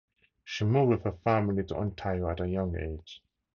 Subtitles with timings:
[0.43, 3.21] She moved with her family to Ontario at a young age.